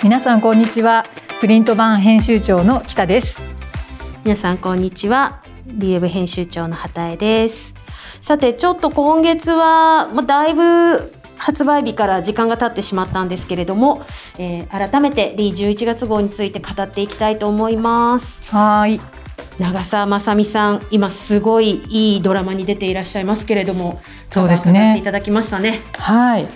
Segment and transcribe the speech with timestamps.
[0.00, 1.06] 皆さんこんにちは。
[1.40, 3.40] プリント版編集長の北です。
[4.24, 5.42] 皆さんこんにちは。
[5.66, 7.74] DF 編集長の畑江です。
[8.22, 14.02] さてちょっと今月はまあだいぶ発売日から時間が経ってしまったんですけれども、
[14.38, 18.40] えー、改めて D11 月号について語っていきたいと思います。
[18.54, 19.00] はい。
[19.58, 24.96] 長澤まさみさん今すごいいいドラマに出ていらっしゃいますけれどもそうですね。
[24.96, 25.82] いただきましたね。
[25.94, 26.46] はい。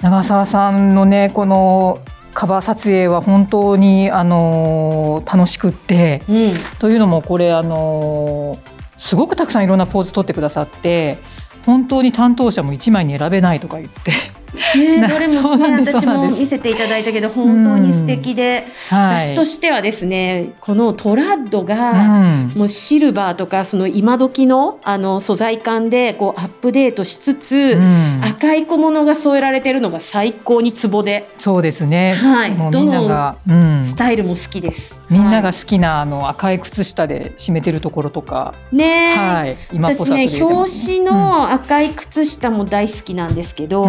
[0.00, 2.00] 長澤さんのねこの
[2.36, 8.58] カバー撮影は本当にあの楽しくって、うん、というのもこれあの
[8.98, 11.16] すごくたくさんいろんなポーズ撮ってくださって
[11.64, 14.12] 本当に担当者も1枚に選べないとか言って
[14.54, 21.94] ね、どれも、ね、私も見せていただいたけど本当に素敵で、うん、私としてはですねこのトラッドが、
[22.54, 31.28] もうシルバーとかその今時のあの素材感でこうアップデートしつつ、うん、赤い小物が添えられてるのが最高にツボで。
[31.38, 33.36] そうですね、はい、どの
[33.82, 38.54] スタイルも好きです、みんなが好きなあの赤い靴下で締めてるところとか。
[38.72, 43.88] ね、はい、今私ね表紙の赤い靴下も大好きなんですけど、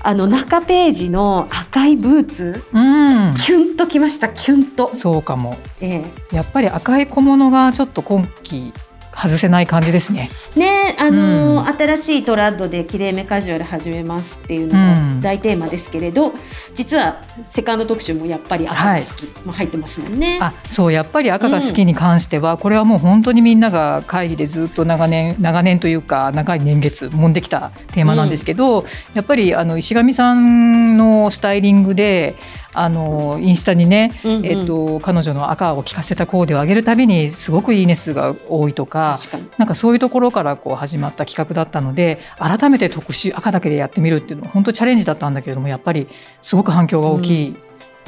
[0.00, 4.94] あの中ページの赤いブーツ、うん、キュンときましたキュンと。
[4.94, 8.72] そうかも、ええ、やっぱり赤い小物がちょっと今季
[9.14, 10.30] 外せない感じですね。
[10.56, 16.38] ねあのーうん、新しいトラッドできれいめカジュアル始めますっていうのも大テーマですけれど、うん、
[16.74, 20.38] 実はセカンド特集もやっぱり赤が好き、はい、も入ってますもんね。
[20.40, 28.84] あそうやっぱり赤が好きに関しては、うん、これはもう本当にみんなが会議でずっと長年長年というか長い年月もんできたテーマなんですけど、
[29.14, 32.34] やっぱりあの石上さんのスタイリングで
[32.74, 39.16] あのインスタにね、うんうん、えっと、彼女の赤を効かせたコーデを上げるたびにすごくいいね数が多いとか
[39.58, 46.08] なんかそういうところからこう始まった企画だったので改めて特集赤だけでやってみるっていうのは本当チャレンジだったんだけれどもやっぱり
[46.42, 47.56] すごく反響が大きい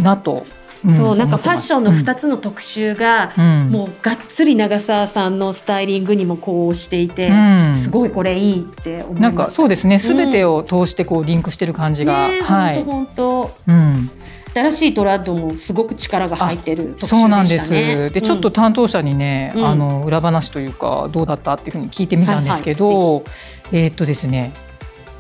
[0.03, 0.45] なと、
[0.85, 7.33] うん、そう、なんかファッションの2つの特集が、うん、もうがっつり長澤さんのスタイリングにもこうしていて、う
[7.73, 9.99] ん、すごいこれいいって思いなんかそうですね。
[9.99, 14.11] 全てを通してこうリンクしてる感じが、ね、はい、本当うん、
[14.57, 17.71] 新しいトラッドもすごく力が入ってる、ね、そうなんです。
[17.71, 23.25] で、ちょっと担当者にね、あの裏話というかどうだったっていうふうに聞いてみたんですけど、はいはい、
[23.73, 24.55] えー、っとですね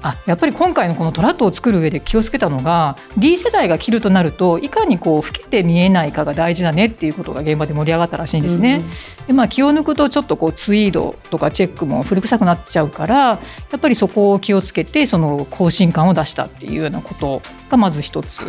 [0.02, 8.84] あやっぱり今回のこのトラッドを作る上で気をつけたのが D 世代が着るとなるといかにこう老けて見えないかが大事だねっていうことが現場で盛り上がったらしいんですね。
[9.20, 13.40] うん、でまあ、気を抜くとちょっとこうツイードとかチェックも古臭くなっちゃうからや
[13.76, 18.42] っぱりそこを気をつけてその更新感を出したっていうようなことがまず一つ。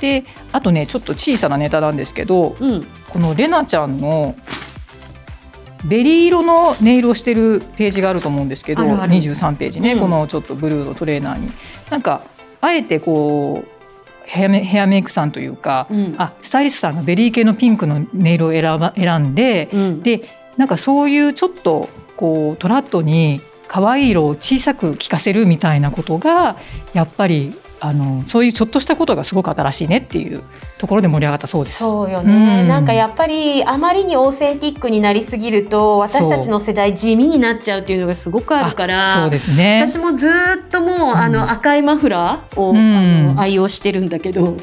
[0.00, 4.34] であとねちょっと小さなネタなんですけど、うん、このレナちゃんの
[5.84, 11.48] ベリー色のネイルをしてるページがあると思うんですけどある23ページね、うん、このちょっとブルーのトレーナーに。
[11.90, 12.22] なんか
[12.60, 13.80] あえてこう
[14.26, 20.22] ヘアメヘアメイクさんというか、うん、あスタイリストさんがベリー系のピンクのネイルを選ば選んで、うん、で
[20.56, 26.56] なんかそういうちょっとこうトラッドに可愛い色を小さく効かせるみたいなことが
[26.92, 30.42] やっぱりあのそういうちょっとしたことがすごく新しいねっていう
[30.78, 31.78] ところで盛り上がったそうです。
[31.78, 39.30] そうよね、うん、なんかやっぱりあまりにオーセンティックになりすぎると私たちの世代地味になっちゃうっていうのがすごくあるからそう。
[39.30, 39.84] ですね。
[39.86, 40.32] 私もずっ
[40.70, 44.56] ともう、うん、あの赤いマフラーを、うん、あの愛用してるんだけど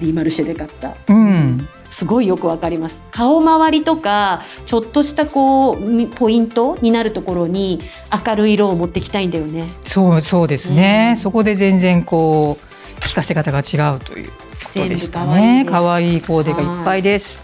[0.00, 0.94] リーマルシェで買った。
[1.08, 1.68] うん
[2.02, 3.00] すごいよくわかります。
[3.12, 7.80] 顔周りとかちょっとしたこうポイントになるところに
[8.26, 9.72] 明るい色を持ってきたいんだよね。
[9.86, 14.34] そうそうですね、うん、そこで全然こう効かせ方が違うというこ
[14.74, 15.64] とでしたね。
[15.68, 17.40] 可愛いコーデがいっぱいです、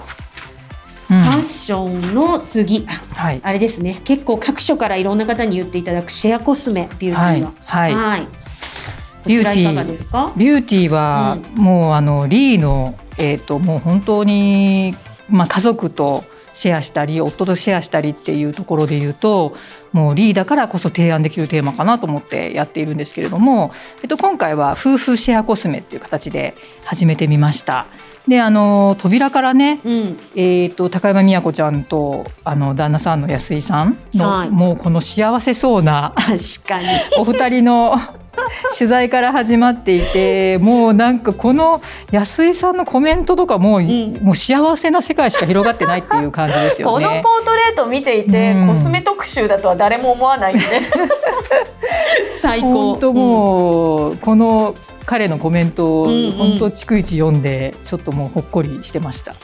[1.07, 4.01] ファッションの次、はい、あれですね。
[4.03, 7.53] 結構各所からいろんな方に言っていただくシェアコスメビューティーは。
[7.65, 8.27] はい、はい、
[9.25, 14.95] ビューティービューティーは、もうあの LEE のえーと、もう本当に、
[15.29, 16.25] まあ、家族と
[16.55, 19.57] シェアしたり夫とシェアしたりっていうところで言うと
[19.93, 23.73] もうリーダーからこそ提案できるテーマかなと思ってやっているんですけれども、
[24.03, 27.87] えっと、今回は夫婦シェアコスメっていう形で始めてみました。
[28.27, 36.89] であの扉からね、うん、えーと、高山美也子ちゃんとあの旦那さんの安井さんの、はい、もうこの幸せそうな確かに。
[37.17, 37.97] お二人の
[38.77, 41.81] 取材から始まっていてもうなんかこの
[42.11, 47.07] 安井さんのコメントとかも,、うん、もう幸せな世界しか広がってないっていう感じですよね。
[47.09, 50.89] このポートレート見ていて、うん、コスメ特集だとは誰も思わないよね。
[52.41, 52.93] 最高。
[52.93, 54.75] 本当もう、うん、この
[55.07, 59.35] 彼のコメントを本当逐一読んでちょっともうほっこりしてました。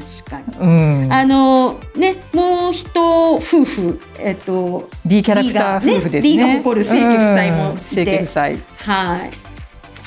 [0.00, 6.34] 確かに、うん、あのねもう一夫婦えっと D キャラクター夫婦ですね。
[6.34, 8.42] D が誇る清家夫妻もいて、清家夫妻
[8.94, 9.30] はい。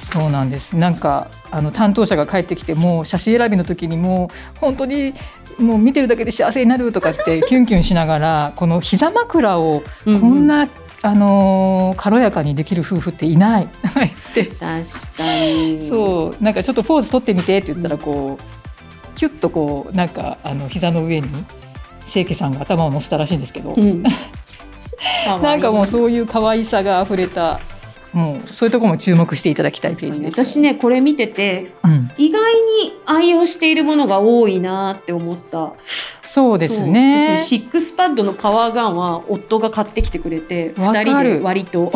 [0.01, 0.75] そうなんです。
[0.75, 5.13] なんかあの担当者が帰ってきても写真選びの時にも本当に
[5.57, 10.61] もう見てるだけで幸せになるとかって キュンキュンしながらこの膝枕をこんな、うん。
[10.63, 10.69] うん
[11.01, 13.63] あのー、軽やかにできる夫婦っていない。
[13.71, 14.45] って。
[14.45, 14.57] 確
[15.15, 15.87] かに。
[15.87, 16.43] そう。
[16.43, 18.58] なんかちょっとポーズ取ってみてって言ったらこう、
[19.19, 21.27] キュッとこうなんかあの膝の上に
[22.07, 24.01] 清家さんが頭を乗せたらしいんですけど、うん、
[25.41, 27.59] なんかもうそういう可愛さが溢れた
[28.13, 35.73] もうそういうところも注目していただきたいページです、ね、私ねこれ見てて、うん、意外に愛用しているものが多いなって思った。
[36.23, 37.37] そうですね。
[37.39, 41.91] シックスパッドのパワーガンは夫が買ってきてくれて2人で割と。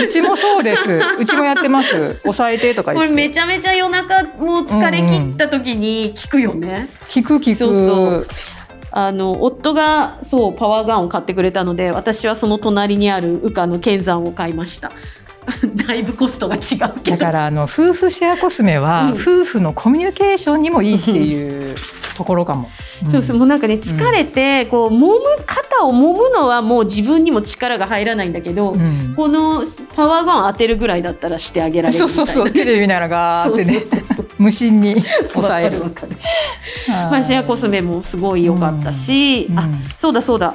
[0.00, 0.82] うちもそうです。
[1.18, 2.20] うちもやってます。
[2.22, 7.54] 抑えてとかこれめちゃめちゃ夜中もう疲れ切った時に効くよね、うんうん、効く効く。
[7.54, 8.28] そうそう。
[8.90, 14.92] あの夫がそうパワーガンを買ってくれたので私はその隣にある羽化の剣山を買いました
[15.86, 16.60] だいぶコストが違う
[17.02, 17.16] けど。
[17.16, 21.76] だからあの夫婦シェアコスメは、夫婦のコミュニケーションにもいいっていう
[22.16, 22.68] ところかも。
[23.04, 29.62] うん、そうそうもうなんかね疲れて、こう揉む肩を揉むのはもう自分にも力が入らないんだけど、うん、この
[29.94, 33.84] パワーガン当てるぐらいだったらしてあげられるそうそうそうテレビ見ながらガーってね。
[34.38, 35.82] 無心に 抑える。
[36.88, 40.54] まあシェアコスメもすごい良かったし、うん、あそうだそうだ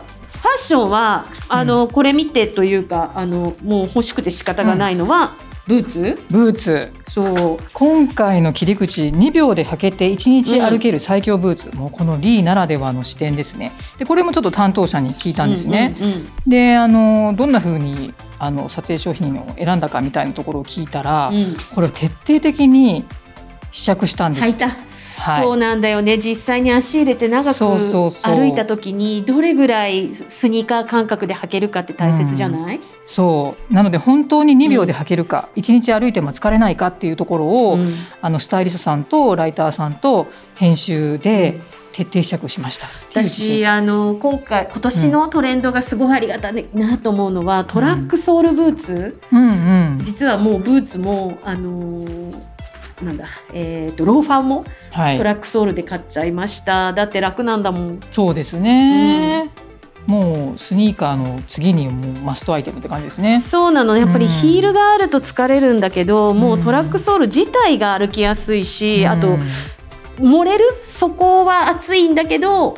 [0.55, 5.35] ッションはあの、うん、これ見てというかあのもう欲しくて仕方がないのは、
[5.65, 6.19] ブーツ？
[6.29, 6.91] ブーツ。
[7.05, 7.57] そう。
[7.71, 13.71] 今回の切り口2秒で履けて1日歩ける最強ブーツ、うん、もうこのリーならではの視点ですね。
[13.97, 23.05] でこれもちょっと担当者に聞いたんですね、うんうんうん、であのどんな風にあの撮影商品を選んだかみたいなところを聞いたら、うん、これを徹底的に
[23.71, 24.45] 試着したんです。
[24.45, 24.67] 履いた
[25.23, 26.17] はい、そうなんだよね。
[26.17, 33.73] 実際に足入れて長く歩いた時にどれぐらいスニーカー感覚で履けるかって大切じゃない、うん、そう。
[33.73, 41.61] なので本当に2秒で履けるか、うん、1日歩いても疲れないかっていうところを、うん、あのスタイリストさんとライターさんと編集で、
[41.93, 42.87] 徹底試着しました。
[43.11, 49.43] 私あの今回今年のトレンドがすごいありがたいなと思うのは、トラックソールブーツ、うん。
[49.43, 52.03] うんうん、実はもうブーツもあの
[53.01, 54.63] なんだ、えーと、ローファーも
[55.17, 57.99] トラックソールで買っちゃいました、はい、だって楽なんだもん。
[58.11, 59.51] そうですね、
[60.07, 63.41] うん、もうスニーカーの次にもうマストアイテムって感じですね。
[63.41, 63.97] そうなの。
[63.97, 69.37] やっぱりヒールがあると疲れるんだけど、うん、もうトラックソール自体が歩きやすいし、うん、あと
[70.17, 70.65] 漏れる？
[70.85, 72.75] そこは暑いんだけど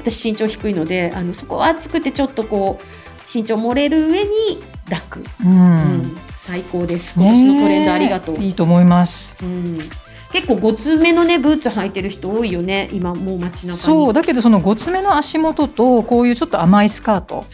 [0.00, 2.84] 私身長低いのであのそこは暑くてちょっとこう
[3.32, 4.28] 身長漏れる上に
[4.88, 5.54] 楽、うん、う
[5.98, 7.14] ん、最高です。
[7.16, 9.78] 今年のトレンドありがとう、いいと思います、うん、
[10.32, 12.88] 結構ごつめのねブーツ履いてる人多いよね。
[12.92, 17.44] 今もう街中そうだけどそのごつめの足元とこういうちょっと甘いスカート。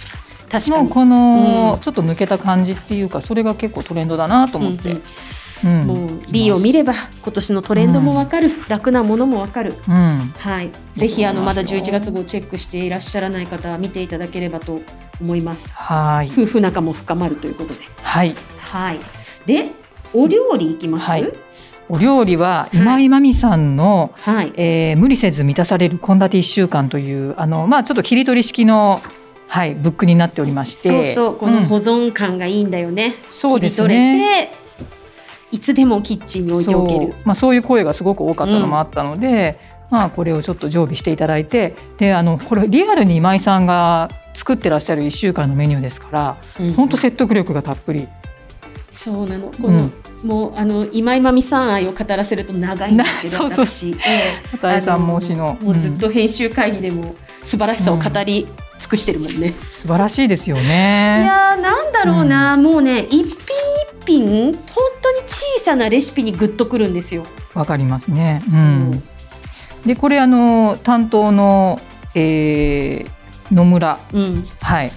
[0.51, 5.03] のこのちょっと抜けた感じっていうか、それが結構トレンドだなと思って、うんうん
[5.65, 9.95] うん、もう B を見れば今年のトレンドもわかる、うん、楽なものもわかる、うん、
[10.39, 14.81] はい、ぜひあのまだ11月号チェックしていらっしゃらない方は見ていただければと
[15.21, 15.69] 思います。
[15.75, 16.31] はい。
[16.33, 17.81] 夫婦仲も深まるということで。
[18.03, 18.37] はい。
[18.59, 19.01] はい。
[19.47, 19.73] で
[20.15, 21.33] お料理いきます、はい。
[21.89, 29.03] お料理は今井真美さんの、はい、えー、無理せず満たされる献立1週間というあの、まあ、ちょっと切り取り式の
[29.51, 30.89] はい、ブックになっておりまして。
[30.91, 31.37] そうそう。
[31.37, 34.53] この保存感がいいんだよね、うん、そうですね
[35.51, 37.15] いつでもキッチンに置いておける。
[37.25, 39.59] まあ、そういう声がすごく多かったのもあったので、
[39.91, 48.09] うん、まあ、これをちょっと常備していただいてであのこれリアルに今井さんが作ってらっしゃる1週間のメニューですから、うん、本当説得力がたっぷり。
[48.93, 49.53] そうなの。
[49.53, 49.91] この、
[50.23, 53.67] うん、もうあの今井真美さん愛を語らせると長いんですけど そうそう。
[53.67, 55.57] 私、えー、片さん申しの。
[55.61, 57.15] もうずっと編集会議でも
[57.45, 61.21] 素晴らしさを語り尽くしてるもんね、うん、素晴らしいですよね。
[61.23, 63.78] いやなんだろうな、もうね一品
[64.09, 64.55] 一品本
[65.03, 67.27] 当に小さなレシピにグッとくるんですよ。
[67.55, 68.57] わかりますね、う。
[68.57, 69.03] ん、
[69.85, 71.79] でこれあの担当の、
[72.15, 74.93] えー、野村、うん、はい。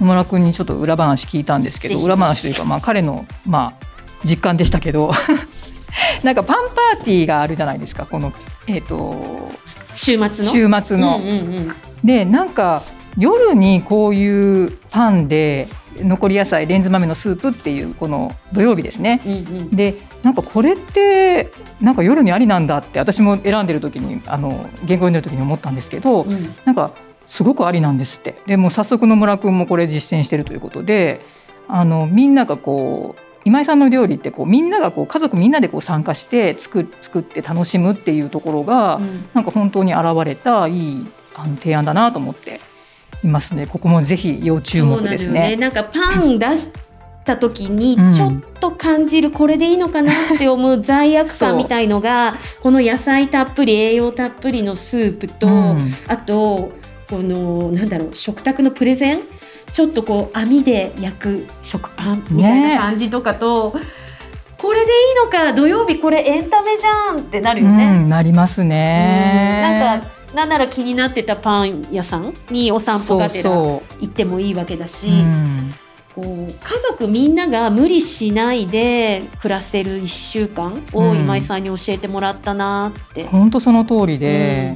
[0.00, 3.86] 野村君にちょっと裏話聞いたんですけど裏話というか、まあ、彼の、まあ、
[4.24, 5.10] 実感でしたけど。
[6.24, 8.32] なんかパンパーティーがあるじゃないですかこの、
[8.66, 9.50] えーと、
[9.94, 10.80] 週末の？
[10.80, 11.18] 週末の。
[11.18, 12.82] うんうんうん、でなんか
[13.18, 15.68] 夜にこういうパンで
[15.98, 26.92] 残り野菜レンズ豆のスープっていうこの土曜日ですね、うんうん、でなんかこれってなんか夜にありなんだって私も選んでる時にあの原稿読んでる時に思ったんですけど、うん、なんか
[27.26, 28.36] すごくありなんですって。
[28.46, 31.20] でも早速野村君もこれ実践してるということで
[31.68, 42.60] あのみんながこう今井さんの料理ってこうみんながこう家族みんなでこう参加して作作って楽しむっていうところが、うん、なんか本当に現れたいいあの提案だなと思って
[43.24, 43.66] いますね。
[43.66, 45.40] ここもぜひ要注目ですね。
[45.40, 46.68] なねなんかパン出し
[47.24, 56.72] た時にちょっと感じる、これでいいのかなって思う罪悪感みたいのがこの野菜たっぷり栄養たっぷりのスープと、うん、あと
[57.08, 59.20] このなんだろう食卓のプレゼン
[59.72, 63.74] ちょっとこう網で焼く食パンみたいな感じとかと。
[63.74, 63.82] ね
[64.62, 67.84] これでいいのか土曜日これエンタメじゃんってなるよね。
[67.84, 69.60] うん、なりますね。
[69.60, 75.08] なんかなんなら気になってたパン屋さんにお散歩がてら行ってもいいわけだし。
[75.08, 75.74] そうそううん
[76.14, 83.24] こう家族みんなが無理しないで暮らせる1週間を今井さんに教えてもらったなって。
[83.24, 84.74] 本、当、その通りで、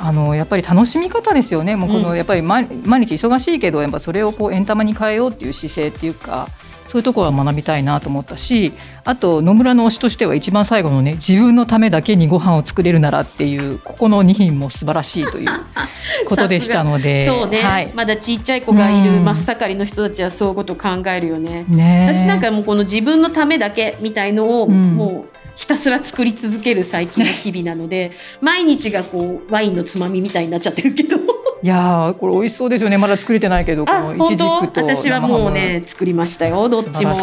[0.00, 1.74] うん、あのやっぱり楽しみ方ですよね。
[1.76, 6.48] もうこの、やっぱり毎日忙しいけどやっぱそれをこうエンタメに変えようっていう姿勢っていうか。
[6.94, 8.72] そういうところは学びたいなと思ったし
[9.02, 15.48] あと野村の推しとしては一番最後のね自分のためだけにご飯を作れるならっていうここの2品も素晴らしいという
[16.28, 21.64] ことでしたのでそうね、はい、まだちっちゃい子がいる真っ盛りの人たちはそういうことを考えるよね。
[21.68, 22.06] ね。
[22.12, 31.16] 私なんかもうこの自分のためだけみたいのを、もうひたすら作り続ける最近の日々なので毎日がこうワインのつまみみたいになっちゃってるけど。
[31.64, 32.98] いやこれ美味しそうですよね。
[32.98, 36.68] まだ作れてないけどこのイチジクと私はもうね作りましたよ。
[36.68, 37.16] どっちも。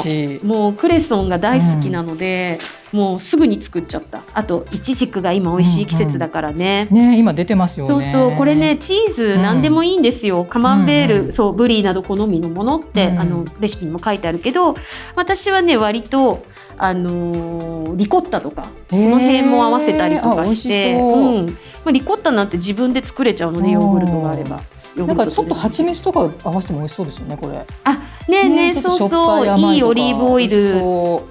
[0.44, 4.24] もうクレソンが大好きなので、うん、もうすぐに作っちゃった。
[4.34, 14.76] あとイチジクが今美味しい季節だからね、うんうん、ね今出てますよそうそうこれねチーズ何でもいいんですよ、うん、カマンベール、うんうん、そうブリーなど好みのものって、うん、あのレシピにも書いてあるけど
[15.16, 16.46] 私はね割と
[16.78, 21.44] あのー、リコッタとかその辺も合わせたりとかして、う。
[21.44, 21.46] ん。
[21.46, 21.54] ま
[21.90, 24.60] あ、リコッタなんて自分で作れちゃうのねヨーグルトがあれば。
[24.96, 27.66] なんかちょっと蜂蜜とか合わせても美味しそうですよねこれ。
[27.86, 27.94] あ
[28.28, 30.80] ねえねえ、そうそういいオリーブオイル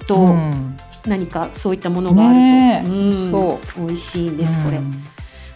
[0.07, 3.87] と、うん、何かそういったものがあると、うん、そう。
[3.87, 4.79] 美味しいんですこれ。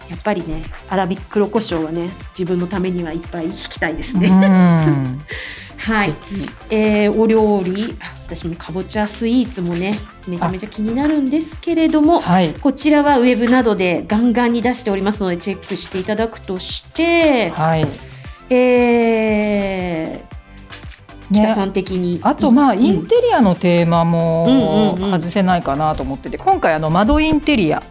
[0.09, 4.29] やっぱりね粗挽き黒胡椒はね自分のためにはいっぱい引きたいですね。
[5.77, 6.13] はい、
[6.69, 7.97] えー、お料理。
[8.25, 17.87] 私もかぼちゃスイーツもねめちゃめちゃ気になるんですけれども、はい、こちらはウェブなどでガンガンに出しておりますのでチェックしていただくとして、はい、
[18.49, 20.24] えー
[21.31, 27.81] 北さん的に、ね、あとまあインテリアのテーマも外せないかなと思ってて、今回あの窓インテリア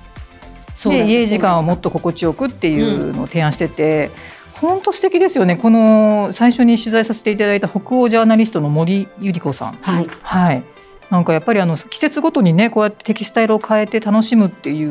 [0.85, 4.11] で家時間をもっと心地よくっていうのを提案してて、
[4.55, 5.57] 本当素敵ですよね。
[5.57, 9.79] この最初に取材させていただいた北欧ジャーナリストの森ゆり子さん。
[9.81, 10.09] はい。
[10.23, 10.65] はい。
[11.11, 14.85] なんかやっぱりあの季節ごとにねこうやってテキスタイルを変えて楽しむってい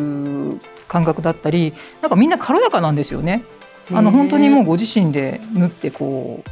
[0.51, 3.43] う感覚だったりなんかみんな軽やかなんですよね。
[3.91, 6.49] あの本当にもうご自身で縫ってこう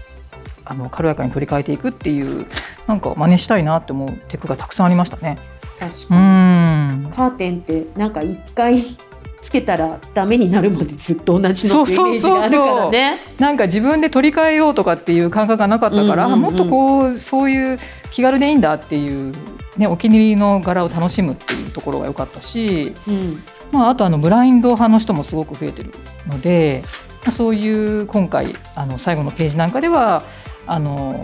[0.66, 2.46] あの軽やかに取り替えていくっていう
[2.88, 5.38] なんか真似したいなって思うテクがたくさんありましたね。
[5.80, 7.12] 確かに。
[7.12, 8.96] カーテンってなんか一回
[9.42, 13.20] つけたらダメになるまでずっと同じのってイメージがあるからね。
[13.40, 17.78] なんか自分で取り替えようとかっていう感覚がなかったから、うんうんうん、もっとこうそういう
[18.12, 19.34] 気軽でいいんだっていう、
[19.78, 25.94] ね、お気に入りの柄を楽しむっていうところが良かったし、うん、まあ、あとあのブラインド派の人もすごく増えてる
[26.28, 26.84] ので、
[27.24, 27.68] まあ、そうい
[28.00, 30.24] う今回あの最後のページなんかでは
[30.72, 31.22] あの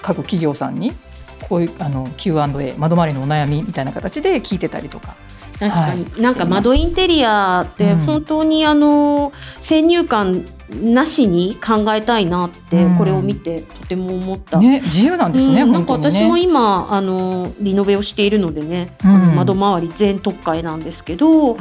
[0.00, 0.92] 各企業さんに
[1.48, 5.14] こういうあの Q&A 窓周りのお悩みみたいな形で聞いてたりとか。
[5.58, 9.32] 確かに、はい、なんか窓インテリアって本当にあの、
[9.62, 21.58] 先入観なしに考えたいなってこれを見てとても思った、ね、自由なんですね、うん、なんか私も今、あのリノベをしているのでね、うん、窓周り全特会なんですけど、うん、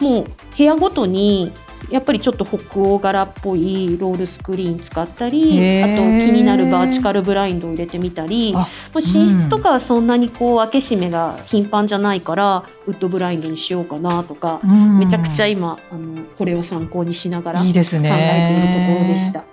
[0.00, 0.24] もう
[0.56, 1.52] 部屋ごとに
[1.88, 8.54] やっぱりちょっと北欧柄っぽいロールスクリーン使ったりあと気になるバーチカルブラインドを入れてみたり
[8.94, 14.60] 寝室とかはそんなにこう開け閉めが頻繁じゃないからウッドブラインドにしようかなとか
[14.98, 19.44] めちゃくちゃ今あのこれを参考にしながら考えているところでした。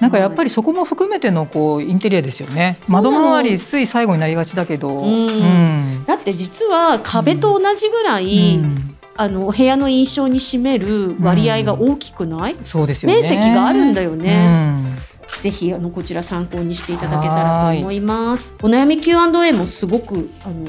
[0.00, 2.78] なんかやっぱりそこも含めてのこうインテリアですよね。
[2.88, 14.96] 窓周りつい最後になりがちだけど、うん、だって実は壁と同じぐらい、うんあの部屋の印象に占める割合が大きくない、うん、そうですよね面積があるんだよね。
[15.34, 18.54] うん、ぜひあのこちら参考にしていただけたらと思います。
[18.62, 20.66] お悩み Q&A もすごくあの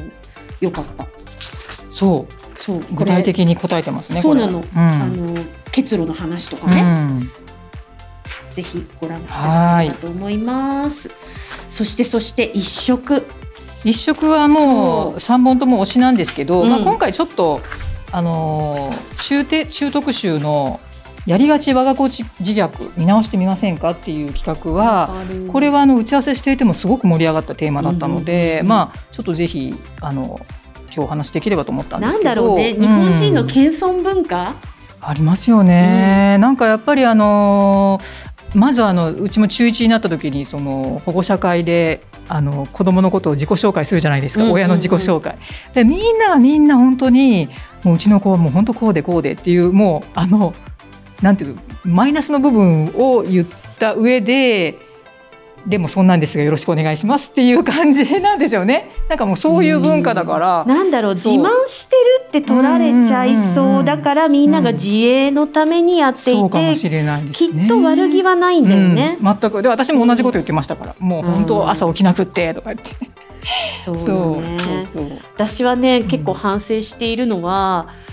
[0.60, 1.08] 良かった。
[1.90, 2.34] そう。
[2.58, 4.20] そう具体的に答えてますね。
[4.20, 4.60] そうなの。
[4.60, 7.30] うん、あの結露の話とかね。
[8.50, 11.12] ぜひご覧いただけたらと思います。
[11.70, 13.28] そしてそして一食。
[13.84, 17.62] 一食はもう三本とも推しなんですけど、まあ今回ちょっと
[18.12, 20.80] あの中て中特集の
[21.26, 25.10] やりがち我が子自虐見直してみませんかっていう企画は
[25.52, 30.40] これはあの打ち合わせしていてもすごく盛り上がったテーマだったので、まあちょっとぜひあの
[30.86, 32.30] 今日お話できればと思ったんですけど。
[32.30, 34.56] なんだろうね、日本人の謙遜文化、
[35.02, 38.00] ありますよね、うん、なんかやっぱりあの
[38.56, 45.38] まずあのうちも中1になった時にその保護者会であの子供のことを自己紹介するじゃないですか、親の自己紹介。
[45.74, 47.50] でみんながみんな本当に
[47.88, 50.54] もううちの子はもう本当こうでこうでっていうもうあの
[51.22, 53.48] なんていうマイナスの部分を言っ
[53.80, 54.78] た上で
[55.66, 58.92] でもそんなんですがよろしくお願いしますっていう感じなんですよね。
[59.10, 60.66] なんかもうそういう文化だから。
[60.66, 69.18] なんだろう自慢してるって取られちゃいそうだからみんなが自衛のためにやっていて、そうかもしれないね、きっと悪気はないんだよね。
[69.22, 73.17] うん、全くで私も同じこと言ってましたから、もう本当朝起きなくってとか言って。
[73.84, 75.22] そうね。
[75.34, 77.88] 私はね結構反省しているのは。
[78.02, 78.08] うん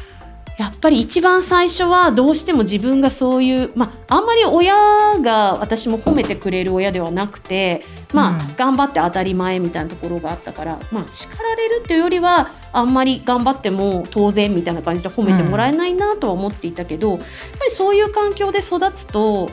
[0.56, 4.74] やっぱり一番最初はどうしても自分がそういう、まあ、あんまり親
[5.20, 17.18] が私も褒めてくれる親ではなくて、まあ、頑張って当たり前みたいなところがあったから、まあ、叱られるっていうよりはあんまり頑張っても当然みたいな感じで褒めてもらえないなとは思っていたけど、やっ
[17.58, 19.50] ぱりそういう環境で育つと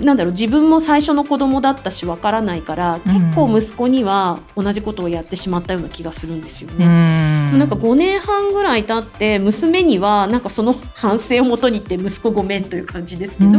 [0.00, 6.86] なんだろう自分も最初の子供だったしわからないから結構息子には同じことをやってしまったような気がするんですよね。
[6.86, 7.58] ん。
[7.58, 13.58] なんか5年半ぐらい経って娘にはなんかその反省をもとにって息子ごめんという感じですけど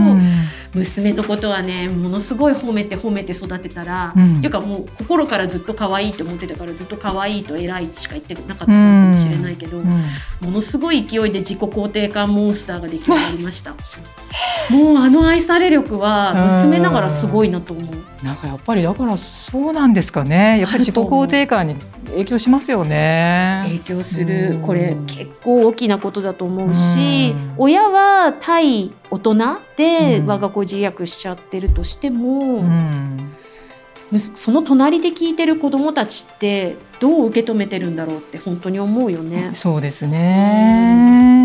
[0.73, 13.75] 娘のことはねものすごい褒めて褒めて育てたら、うん、いうかもう心からずっと可愛いと思ってたからずっと可愛いと偉いしか言ってなかったかもしれないけど、ものすごい勢いで自己肯定感モンスターが出来上がりました。
[14.69, 18.25] もうあの愛され力は娘ながらすごいなと思う。
[18.25, 20.59] なんかやっぱりだからそうなんですかね。
[20.59, 21.75] やっぱり自己肯定感に
[22.07, 23.61] 影響しますよね。
[23.65, 29.35] 影響するこれ結構大きなことだと思うし、親は対大人
[29.77, 32.63] で我が子自虐しちゃってるとしても。
[34.35, 39.51] その隣で聞いてる子どもたちってどう受け止めてるんだろうって本当に思うよね。
[39.53, 41.36] そうですね、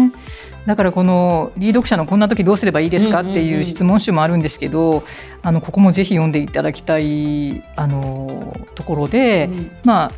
[0.66, 3.20] だからこのリード読者のこんな時どうすればいいですか？
[3.20, 5.02] っていう質問集もあるんですけど、
[5.42, 10.10] あのここもぜひ読んでいただきたいあのところで、うん、まあ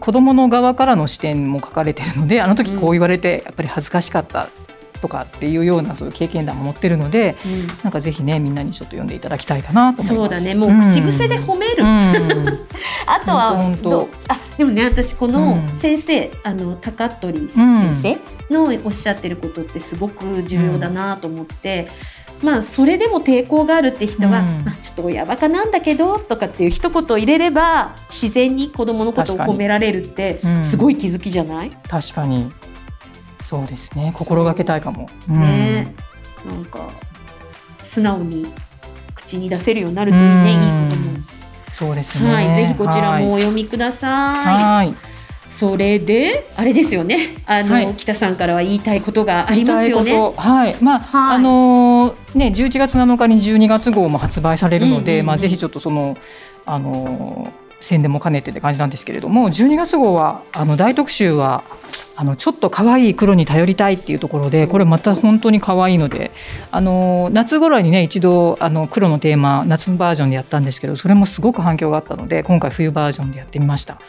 [0.00, 4.48] 子どもの側からの視点も書かれてるのであの時こう言われてやっぱり恥ずかしかった
[5.00, 10.54] とかっていうようなそういう経験談も載ってるので、うん、なんかぜひねみんなにちょっと読んでいただきたいかなとそうだね。
[10.54, 11.86] もう口癖で褒める、うん、
[13.06, 18.18] あとはどあでもね私この先生、うん、あの高取先生
[18.52, 21.88] のおっしゃってることってすごく重要だなと思って。
[22.40, 31.76] まあそれでも抵抗があるって人は、うん、ちょっと親バカなんだけどとかっていう一言入れれば自然に子供のことを褒められるってすごい気づきじゃない？
[31.88, 32.52] 確かに
[33.48, 35.08] そうですね心がけたいかも。
[35.26, 35.94] ね、
[36.44, 36.90] うん、なんか
[37.82, 38.46] 素直に
[39.14, 41.18] 口に出せるようになるといいね、いいことも。
[41.70, 42.30] そうですね。
[42.30, 44.06] はい、ぜひこちらもお読みくださ
[44.52, 44.62] い。
[44.62, 44.94] はい
[45.48, 47.42] それであれですよね。
[47.46, 50.12] あの、はい、北さんからは言いたいことがありますよね。
[50.36, 56.18] はい、まあ、はい、あのー、ね、11月7日に12月号も発売されるので、うんうんうん、まあぜひちょっとその
[56.66, 61.62] あのー宣伝も兼ねてって感じなんですけれども12月号はあの大特集は
[62.16, 66.32] あのちょっと可愛い黒に頼りたいっていうところでこれまた本当に可愛いので
[66.72, 74.00] あの夏頃にね一度あの黒のテーマ夏バージョンでやったんですけどそれもすごく反響があったので今回冬バージョンでやってみました。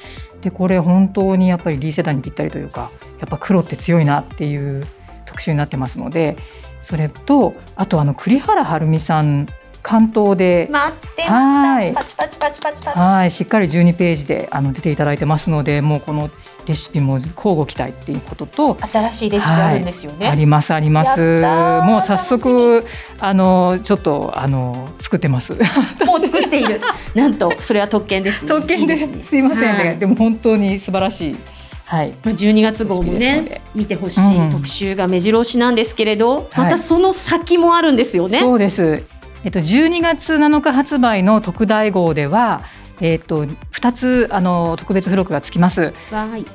[0.42, 4.84] でこれ本当にやっぱり D 世代にぴったりというかやっぱ黒って強いなっていう
[5.26, 6.38] 特集になってますので
[6.82, 9.48] それとあとあの栗原はるみさん
[9.82, 10.68] 関東で。
[10.72, 12.02] 待ってました。
[12.02, 13.00] パチパチパチパチパチ。
[13.00, 13.32] はい。
[13.32, 16.30] しっかり12ページであの出ていただいてますのでもうこの
[16.70, 21.20] レシピも交互期待っていうことと新しいレシピあるんですよね、はい、ありますあります。
[21.20, 22.86] もう早速
[23.20, 25.54] あのちょっとあの作ってます。
[26.06, 26.80] もう作っている。
[27.16, 29.08] なんとそれは特権です、ね、特権です。
[29.22, 31.38] すいませんね、はい、でも本当に素晴らしい。
[31.86, 38.42] はい、まあ12月号もね見てほしい特集が目白押しなんですけれど、うん、またその先もあるんですよね。
[38.42, 39.04] そうです
[39.44, 42.64] えっと、12月7日発売の特大号では、
[43.00, 45.94] えっと、2つあの特別付録がつきます。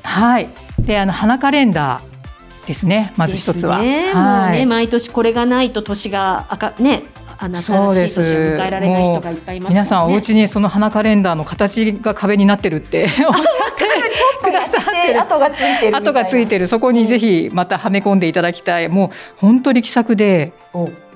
[0.03, 0.49] はい、
[0.81, 3.13] であの花カレンダーですね。
[3.17, 3.81] まず一つは。
[3.81, 7.05] ね、はい、もうね毎年これがないと年が赤ね
[7.39, 8.21] あなそうです。
[8.21, 13.33] 迎えられない人がいっぱいいます、ね、皆さんお家にその花カレンダーの形が壁になってるっておっしゃっ
[13.77, 16.69] てちょっとやって跡がついてる跡がついてる。
[16.69, 18.89] そこにぜひまたはめ込んでいただきたい。
[18.89, 20.53] もう本当力作で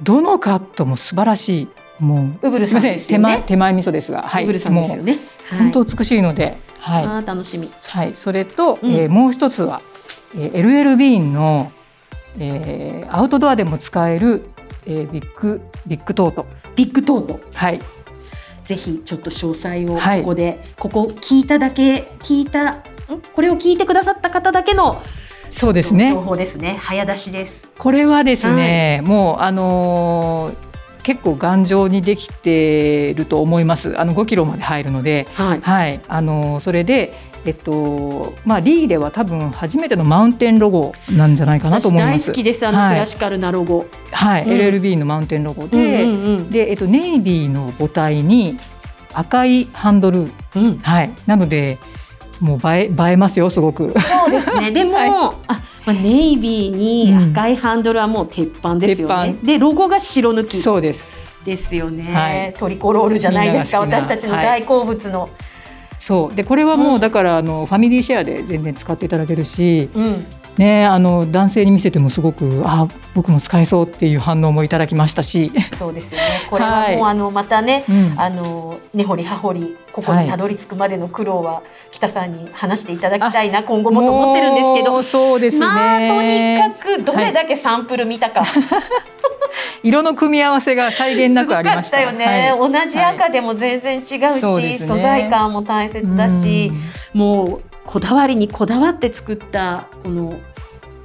[0.03, 1.69] どのカットも素晴らしい。
[1.99, 5.19] もうウブルさん、ね、手前手前味噌ですが、はい、ウブルさんですよね。
[5.51, 7.71] 本当美しいので、はい、あ楽しみ。
[7.83, 9.81] はい、それと、うん、えー、もう一つは、
[10.37, 11.73] えー、 L.L.Bean の、
[12.39, 14.49] えー、アウトドアでも使える、
[14.89, 16.47] えー、ビッグビッグトート。
[16.75, 17.41] ビッグトート。
[17.55, 17.79] はい。
[18.65, 22.83] ぜひちょっと詳細をここで、はい、ここ聞いただけ聞いた
[23.33, 25.03] これを聞いてくださった方だけの
[25.51, 26.11] そうですね。
[26.11, 26.79] 情報ですね。
[26.81, 27.67] 早出しです。
[27.79, 30.69] これはですね、はい、もうあのー
[31.09, 33.99] 結構頑丈にできてると思います。
[33.99, 42.27] あの5キロまで入るので、はい、はい、あのそれでえっとまあリーレは多分初めてのマウンテンロゴなんじゃないかなと思います。
[42.27, 43.87] 大好きですあの、クラシカルなロゴ。
[44.11, 48.57] はい、うん、LLB のマウンテンロゴで、うんうんうん、でえっとネイビーの母体に
[49.15, 51.79] 赤いハンドル、うん、はい、なので
[52.41, 53.95] もう映え映えますよすごく。
[54.01, 54.71] そうですね。
[54.73, 55.33] でも、はい、あ、
[55.87, 59.37] まあ、ネイビーに赤いハンドルはもう鉄板ですよね。
[59.41, 60.59] うん、でロゴが白抜き。
[60.59, 61.11] そうです。
[61.45, 63.81] ですよね、はい、トリコロールじゃないですか。
[63.81, 65.23] 私たちの大好物の。
[65.23, 65.31] はい
[66.09, 66.35] そう。
[66.35, 75.53] でこれはもうだからあのファミリーシェアで全然使っていただけるし、うん、ねあの男性に見せてもすごくあ僕も使えそうっていう反応もいただきましたし。
[75.77, 76.47] そうですよね。
[76.49, 85.03] これはもう、あのまたね、うん、あの根掘り葉掘りここにたどり着くまでの苦労は北さんに話していただきたいな今後もと思ってるんですけど。
[85.03, 85.67] そうですね。
[85.67, 88.45] まあとにかくどれだけサンプル見たか。
[88.45, 88.47] は
[89.18, 89.18] い
[89.83, 96.73] 色の組み合わせが際限なくありましたよね、はい、同じ赤でも全然違うし、はいね、素材感も大切だし、
[97.15, 100.39] うもうこだわりにこだわって作ったこの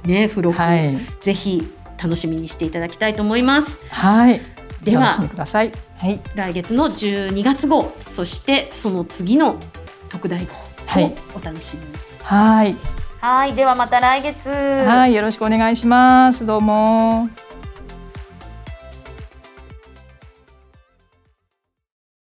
[0.04, 1.66] ね付録、はい、ぜひ
[2.02, 3.78] 楽しみにしていただきたいと思います。
[3.90, 4.42] はい。
[4.82, 5.72] では、はい、
[6.34, 9.58] 来月の12月号、そしてその次の
[10.10, 10.52] 特大号
[11.00, 11.92] をお楽しみに。
[12.22, 12.76] はい。
[13.20, 14.50] はい、ではまた来月。
[14.50, 16.44] はい、よろしくお願いします。
[16.44, 17.30] どうも。